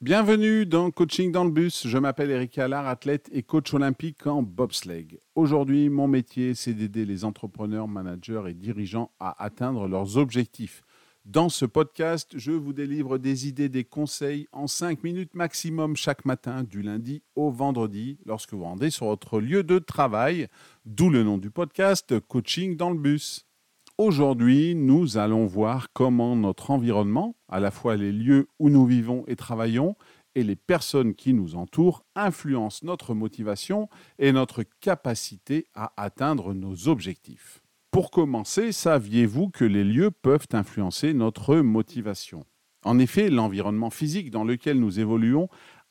Bienvenue 0.00 0.64
dans 0.64 0.92
Coaching 0.92 1.32
dans 1.32 1.42
le 1.42 1.50
bus. 1.50 1.88
Je 1.88 1.98
m'appelle 1.98 2.30
Eric 2.30 2.56
Allard, 2.58 2.86
athlète 2.86 3.28
et 3.32 3.42
coach 3.42 3.74
olympique 3.74 4.28
en 4.28 4.44
bobsleigh. 4.44 5.18
Aujourd'hui, 5.34 5.88
mon 5.88 6.06
métier, 6.06 6.54
c'est 6.54 6.72
d'aider 6.72 7.04
les 7.04 7.24
entrepreneurs, 7.24 7.88
managers 7.88 8.44
et 8.46 8.54
dirigeants 8.54 9.10
à 9.18 9.42
atteindre 9.42 9.88
leurs 9.88 10.16
objectifs. 10.16 10.82
Dans 11.24 11.48
ce 11.48 11.64
podcast, 11.64 12.30
je 12.36 12.52
vous 12.52 12.72
délivre 12.72 13.18
des 13.18 13.48
idées, 13.48 13.68
des 13.68 13.82
conseils 13.82 14.46
en 14.52 14.68
5 14.68 15.02
minutes 15.02 15.34
maximum 15.34 15.96
chaque 15.96 16.24
matin, 16.24 16.62
du 16.62 16.80
lundi 16.80 17.24
au 17.34 17.50
vendredi, 17.50 18.20
lorsque 18.24 18.54
vous 18.54 18.62
rendez 18.62 18.90
sur 18.90 19.06
votre 19.06 19.40
lieu 19.40 19.64
de 19.64 19.80
travail, 19.80 20.46
d'où 20.84 21.10
le 21.10 21.24
nom 21.24 21.38
du 21.38 21.50
podcast 21.50 22.20
Coaching 22.20 22.76
dans 22.76 22.90
le 22.90 23.00
bus. 23.00 23.47
Aujourd'hui, 24.00 24.76
nous 24.76 25.18
allons 25.18 25.46
voir 25.46 25.88
comment 25.92 26.36
notre 26.36 26.70
environnement, 26.70 27.34
à 27.48 27.58
la 27.58 27.72
fois 27.72 27.96
les 27.96 28.12
lieux 28.12 28.46
où 28.60 28.70
nous 28.70 28.86
vivons 28.86 29.24
et 29.26 29.34
travaillons, 29.34 29.96
et 30.36 30.44
les 30.44 30.54
personnes 30.54 31.16
qui 31.16 31.34
nous 31.34 31.56
entourent, 31.56 32.04
influencent 32.14 32.86
notre 32.86 33.12
motivation 33.12 33.88
et 34.20 34.30
notre 34.30 34.62
capacité 34.78 35.66
à 35.74 35.92
atteindre 35.96 36.54
nos 36.54 36.86
objectifs. 36.86 37.60
Pour 37.90 38.12
commencer, 38.12 38.70
saviez-vous 38.70 39.50
que 39.50 39.64
les 39.64 39.82
lieux 39.82 40.12
peuvent 40.12 40.46
influencer 40.52 41.12
notre 41.12 41.56
motivation? 41.56 42.46
En 42.84 43.00
effet, 43.00 43.30
l'environnement 43.30 43.90
physique 43.90 44.30
dans 44.30 44.44
lequel 44.44 44.78
nous 44.78 45.00
évoluons 45.00 45.48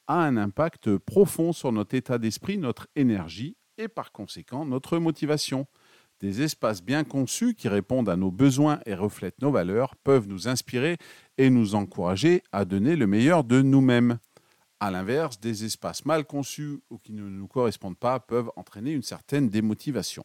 a 0.07 0.23
un 0.23 0.37
impact 0.37 0.95
profond 0.95 1.51
sur 1.51 1.73
notre 1.73 1.95
état 1.95 2.19
d'esprit, 2.19 2.57
notre 2.57 2.87
énergie 2.95 3.57
et 3.77 3.89
par 3.89 4.13
conséquent 4.13 4.65
notre 4.65 4.97
motivation. 4.97 5.67
Des 6.19 6.41
espaces 6.41 6.81
bien 6.81 7.03
conçus 7.03 7.53
qui 7.53 7.67
répondent 7.67 8.09
à 8.09 8.15
nos 8.15 8.31
besoins 8.31 8.79
et 8.87 8.95
reflètent 8.95 9.39
nos 9.41 9.51
valeurs 9.51 9.95
peuvent 9.95 10.27
nous 10.27 10.47
inspirer 10.47 10.97
et 11.37 11.51
nous 11.51 11.75
encourager 11.75 12.41
à 12.51 12.65
donner 12.65 12.95
le 12.95 13.05
meilleur 13.05 13.43
de 13.43 13.61
nous-mêmes. 13.61 14.17
A 14.79 14.89
l'inverse, 14.89 15.39
des 15.39 15.63
espaces 15.63 16.05
mal 16.05 16.25
conçus 16.25 16.79
ou 16.89 16.97
qui 16.97 17.13
ne 17.13 17.29
nous 17.29 17.47
correspondent 17.47 17.97
pas 17.97 18.19
peuvent 18.19 18.51
entraîner 18.55 18.93
une 18.93 19.03
certaine 19.03 19.49
démotivation. 19.49 20.23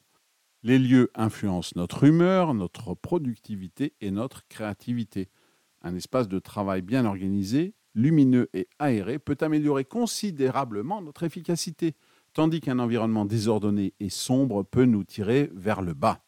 Les 0.63 0.79
lieux 0.79 1.11
influencent 1.15 1.73
notre 1.77 2.05
humeur, 2.05 2.55
notre 2.55 2.95
productivité 2.95 3.93
et 4.01 4.11
notre 4.11 4.47
créativité. 4.49 5.29
Un 5.83 5.95
espace 5.95 6.29
de 6.29 6.39
travail 6.39 6.81
bien 6.81 7.05
organisé, 7.05 7.75
lumineux 7.95 8.49
et 8.55 8.67
aéré 8.79 9.19
peut 9.19 9.37
améliorer 9.41 9.85
considérablement 9.85 11.03
notre 11.03 11.25
efficacité 11.25 11.95
tandis 12.33 12.61
qu'un 12.61 12.79
environnement 12.79 13.25
désordonné 13.25 13.95
et 14.01 14.11
sombre 14.11 14.63
peut 14.63 14.85
nous 14.85 15.05
tirer 15.05 15.51
vers 15.55 15.83
le 15.83 15.95
bas. 15.95 16.25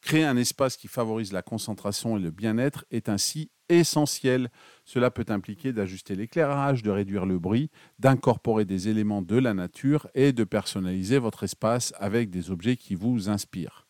Créer 0.00 0.24
un 0.24 0.36
espace 0.36 0.76
qui 0.76 0.88
favorise 0.88 1.32
la 1.32 1.42
concentration 1.42 2.16
et 2.16 2.20
le 2.20 2.30
bien-être 2.30 2.84
est 2.90 3.08
ainsi 3.08 3.50
essentiel. 3.68 4.50
Cela 4.84 5.10
peut 5.10 5.26
impliquer 5.28 5.72
d'ajuster 5.72 6.14
l'éclairage, 6.14 6.82
de 6.82 6.90
réduire 6.90 7.26
le 7.26 7.38
bruit, 7.38 7.70
d'incorporer 7.98 8.64
des 8.64 8.88
éléments 8.88 9.22
de 9.22 9.36
la 9.36 9.54
nature 9.54 10.08
et 10.14 10.32
de 10.32 10.44
personnaliser 10.44 11.18
votre 11.18 11.44
espace 11.44 11.92
avec 11.98 12.30
des 12.30 12.50
objets 12.50 12.76
qui 12.76 12.94
vous 12.94 13.28
inspirent. 13.28 13.86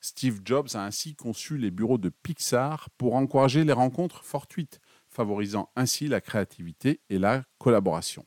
Steve 0.00 0.40
Jobs 0.44 0.68
a 0.74 0.84
ainsi 0.84 1.14
conçu 1.14 1.58
les 1.58 1.70
bureaux 1.70 1.98
de 1.98 2.08
Pixar 2.08 2.90
pour 2.98 3.14
encourager 3.14 3.62
les 3.62 3.72
rencontres 3.72 4.24
fortuites, 4.24 4.80
favorisant 5.06 5.70
ainsi 5.76 6.08
la 6.08 6.20
créativité 6.20 7.00
et 7.08 7.18
la 7.18 7.44
collaboration. 7.58 8.26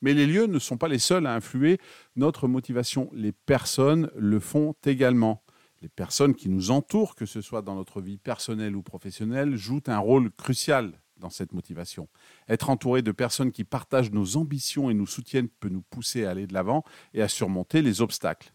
Mais 0.00 0.14
les 0.14 0.26
lieux 0.26 0.46
ne 0.46 0.58
sont 0.58 0.76
pas 0.76 0.88
les 0.88 0.98
seuls 0.98 1.26
à 1.26 1.34
influer 1.34 1.78
notre 2.16 2.48
motivation. 2.48 3.10
Les 3.12 3.32
personnes 3.32 4.10
le 4.16 4.40
font 4.40 4.74
également. 4.84 5.42
Les 5.82 5.88
personnes 5.88 6.34
qui 6.34 6.48
nous 6.48 6.70
entourent, 6.70 7.14
que 7.14 7.26
ce 7.26 7.40
soit 7.40 7.62
dans 7.62 7.74
notre 7.74 8.00
vie 8.00 8.18
personnelle 8.18 8.76
ou 8.76 8.82
professionnelle, 8.82 9.56
jouent 9.56 9.82
un 9.86 9.98
rôle 9.98 10.30
crucial 10.30 10.92
dans 11.18 11.30
cette 11.30 11.52
motivation. 11.52 12.08
Être 12.48 12.70
entouré 12.70 13.02
de 13.02 13.12
personnes 13.12 13.52
qui 13.52 13.64
partagent 13.64 14.10
nos 14.10 14.36
ambitions 14.36 14.90
et 14.90 14.94
nous 14.94 15.06
soutiennent 15.06 15.48
peut 15.48 15.68
nous 15.68 15.82
pousser 15.82 16.24
à 16.24 16.30
aller 16.30 16.46
de 16.46 16.54
l'avant 16.54 16.84
et 17.12 17.22
à 17.22 17.28
surmonter 17.28 17.82
les 17.82 18.00
obstacles. 18.00 18.54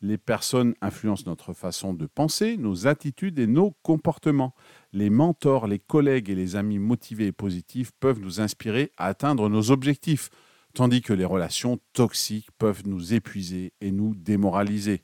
Les 0.00 0.18
personnes 0.18 0.74
influencent 0.82 1.24
notre 1.26 1.54
façon 1.54 1.94
de 1.94 2.06
penser, 2.06 2.56
nos 2.56 2.86
attitudes 2.86 3.38
et 3.38 3.46
nos 3.46 3.70
comportements. 3.82 4.54
Les 4.92 5.08
mentors, 5.08 5.66
les 5.66 5.78
collègues 5.78 6.28
et 6.28 6.34
les 6.34 6.56
amis 6.56 6.78
motivés 6.78 7.28
et 7.28 7.32
positifs 7.32 7.92
peuvent 8.00 8.20
nous 8.20 8.40
inspirer 8.40 8.92
à 8.98 9.06
atteindre 9.06 9.48
nos 9.48 9.70
objectifs 9.70 10.28
tandis 10.74 11.00
que 11.00 11.12
les 11.12 11.24
relations 11.24 11.78
toxiques 11.92 12.50
peuvent 12.58 12.82
nous 12.86 13.14
épuiser 13.14 13.72
et 13.80 13.92
nous 13.92 14.14
démoraliser. 14.14 15.02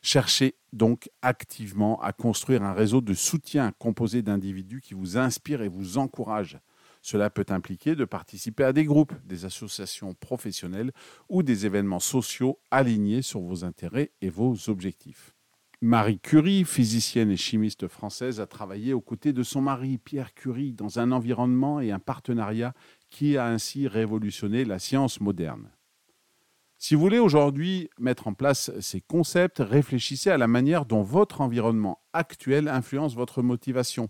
Cherchez 0.00 0.56
donc 0.72 1.10
activement 1.20 2.00
à 2.00 2.12
construire 2.12 2.62
un 2.62 2.72
réseau 2.72 3.00
de 3.00 3.14
soutien 3.14 3.72
composé 3.78 4.22
d'individus 4.22 4.80
qui 4.80 4.94
vous 4.94 5.18
inspirent 5.18 5.62
et 5.62 5.68
vous 5.68 5.98
encouragent. 5.98 6.58
Cela 7.02 7.30
peut 7.30 7.46
impliquer 7.48 7.96
de 7.96 8.04
participer 8.04 8.64
à 8.64 8.72
des 8.72 8.84
groupes, 8.84 9.14
des 9.24 9.44
associations 9.44 10.14
professionnelles 10.14 10.92
ou 11.28 11.42
des 11.42 11.66
événements 11.66 12.00
sociaux 12.00 12.60
alignés 12.70 13.22
sur 13.22 13.40
vos 13.40 13.64
intérêts 13.64 14.12
et 14.20 14.30
vos 14.30 14.56
objectifs. 14.68 15.34
Marie 15.84 16.20
Curie, 16.20 16.64
physicienne 16.64 17.32
et 17.32 17.36
chimiste 17.36 17.88
française, 17.88 18.38
a 18.38 18.46
travaillé 18.46 18.92
aux 18.92 19.00
côtés 19.00 19.32
de 19.32 19.42
son 19.42 19.60
mari 19.60 19.98
Pierre 19.98 20.32
Curie 20.32 20.72
dans 20.72 21.00
un 21.00 21.10
environnement 21.10 21.80
et 21.80 21.90
un 21.90 21.98
partenariat 21.98 22.72
qui 23.10 23.36
a 23.36 23.48
ainsi 23.48 23.88
révolutionné 23.88 24.64
la 24.64 24.78
science 24.78 25.20
moderne. 25.20 25.72
Si 26.78 26.94
vous 26.94 27.00
voulez 27.00 27.18
aujourd'hui 27.18 27.90
mettre 27.98 28.28
en 28.28 28.32
place 28.32 28.70
ces 28.78 29.00
concepts, 29.00 29.58
réfléchissez 29.58 30.30
à 30.30 30.38
la 30.38 30.46
manière 30.46 30.86
dont 30.86 31.02
votre 31.02 31.40
environnement 31.40 31.98
actuel 32.12 32.68
influence 32.68 33.16
votre 33.16 33.42
motivation. 33.42 34.08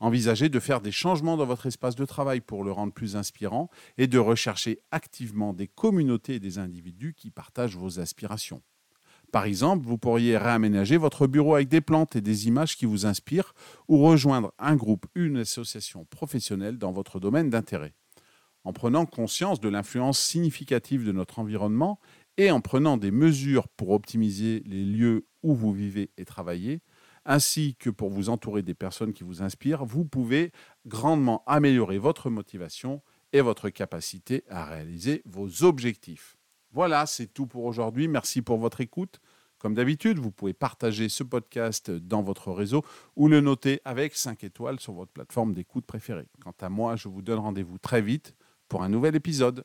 Envisagez 0.00 0.48
de 0.48 0.58
faire 0.58 0.80
des 0.80 0.90
changements 0.90 1.36
dans 1.36 1.46
votre 1.46 1.66
espace 1.66 1.94
de 1.94 2.04
travail 2.04 2.40
pour 2.40 2.64
le 2.64 2.72
rendre 2.72 2.92
plus 2.92 3.14
inspirant 3.14 3.70
et 3.96 4.08
de 4.08 4.18
rechercher 4.18 4.80
activement 4.90 5.52
des 5.52 5.68
communautés 5.68 6.34
et 6.34 6.40
des 6.40 6.58
individus 6.58 7.14
qui 7.14 7.30
partagent 7.30 7.76
vos 7.76 8.00
aspirations. 8.00 8.60
Par 9.32 9.46
exemple, 9.46 9.86
vous 9.86 9.96
pourriez 9.96 10.36
réaménager 10.36 10.98
votre 10.98 11.26
bureau 11.26 11.54
avec 11.54 11.68
des 11.68 11.80
plantes 11.80 12.16
et 12.16 12.20
des 12.20 12.48
images 12.48 12.76
qui 12.76 12.84
vous 12.84 13.06
inspirent 13.06 13.54
ou 13.88 13.96
rejoindre 13.96 14.52
un 14.58 14.76
groupe, 14.76 15.06
une 15.14 15.38
association 15.38 16.04
professionnelle 16.04 16.76
dans 16.76 16.92
votre 16.92 17.18
domaine 17.18 17.48
d'intérêt. 17.48 17.94
En 18.64 18.74
prenant 18.74 19.06
conscience 19.06 19.58
de 19.58 19.70
l'influence 19.70 20.20
significative 20.20 21.06
de 21.06 21.12
notre 21.12 21.38
environnement 21.38 21.98
et 22.36 22.50
en 22.50 22.60
prenant 22.60 22.98
des 22.98 23.10
mesures 23.10 23.68
pour 23.68 23.90
optimiser 23.90 24.62
les 24.66 24.84
lieux 24.84 25.26
où 25.42 25.54
vous 25.54 25.72
vivez 25.72 26.10
et 26.18 26.26
travaillez, 26.26 26.82
ainsi 27.24 27.74
que 27.76 27.88
pour 27.88 28.10
vous 28.10 28.28
entourer 28.28 28.62
des 28.62 28.74
personnes 28.74 29.14
qui 29.14 29.24
vous 29.24 29.42
inspirent, 29.42 29.86
vous 29.86 30.04
pouvez 30.04 30.52
grandement 30.84 31.42
améliorer 31.46 31.96
votre 31.96 32.28
motivation 32.28 33.00
et 33.32 33.40
votre 33.40 33.70
capacité 33.70 34.44
à 34.50 34.66
réaliser 34.66 35.22
vos 35.24 35.64
objectifs. 35.64 36.36
Voilà, 36.72 37.06
c'est 37.06 37.26
tout 37.26 37.46
pour 37.46 37.64
aujourd'hui. 37.64 38.08
Merci 38.08 38.42
pour 38.42 38.58
votre 38.58 38.80
écoute. 38.80 39.20
Comme 39.58 39.74
d'habitude, 39.74 40.18
vous 40.18 40.32
pouvez 40.32 40.54
partager 40.54 41.08
ce 41.08 41.22
podcast 41.22 41.90
dans 41.90 42.22
votre 42.22 42.50
réseau 42.50 42.82
ou 43.14 43.28
le 43.28 43.40
noter 43.40 43.80
avec 43.84 44.16
5 44.16 44.42
étoiles 44.42 44.80
sur 44.80 44.92
votre 44.92 45.12
plateforme 45.12 45.54
d'écoute 45.54 45.86
préférée. 45.86 46.26
Quant 46.42 46.54
à 46.60 46.68
moi, 46.68 46.96
je 46.96 47.08
vous 47.08 47.22
donne 47.22 47.38
rendez-vous 47.38 47.78
très 47.78 48.02
vite 48.02 48.34
pour 48.68 48.82
un 48.82 48.88
nouvel 48.88 49.14
épisode. 49.14 49.64